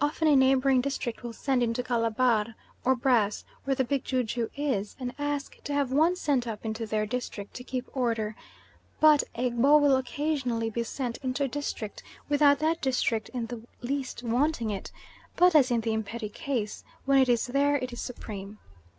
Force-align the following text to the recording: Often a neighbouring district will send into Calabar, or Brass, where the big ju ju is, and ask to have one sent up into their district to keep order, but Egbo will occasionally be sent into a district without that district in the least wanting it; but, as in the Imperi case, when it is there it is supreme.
Often 0.00 0.28
a 0.28 0.34
neighbouring 0.36 0.80
district 0.80 1.22
will 1.22 1.34
send 1.34 1.62
into 1.62 1.82
Calabar, 1.82 2.54
or 2.86 2.96
Brass, 2.96 3.44
where 3.64 3.74
the 3.76 3.84
big 3.84 4.02
ju 4.02 4.24
ju 4.24 4.48
is, 4.56 4.96
and 4.98 5.14
ask 5.18 5.62
to 5.64 5.74
have 5.74 5.92
one 5.92 6.16
sent 6.16 6.46
up 6.46 6.64
into 6.64 6.86
their 6.86 7.04
district 7.04 7.52
to 7.56 7.64
keep 7.64 7.94
order, 7.94 8.34
but 8.98 9.24
Egbo 9.34 9.76
will 9.78 9.96
occasionally 9.96 10.70
be 10.70 10.84
sent 10.84 11.18
into 11.18 11.44
a 11.44 11.48
district 11.48 12.02
without 12.30 12.60
that 12.60 12.80
district 12.80 13.28
in 13.34 13.44
the 13.48 13.60
least 13.82 14.22
wanting 14.22 14.70
it; 14.70 14.90
but, 15.36 15.54
as 15.54 15.70
in 15.70 15.82
the 15.82 15.90
Imperi 15.92 16.32
case, 16.32 16.82
when 17.04 17.18
it 17.18 17.28
is 17.28 17.46
there 17.48 17.76
it 17.76 17.92
is 17.92 18.00
supreme. 18.00 18.56